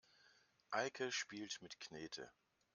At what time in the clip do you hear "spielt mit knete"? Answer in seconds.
1.11-2.31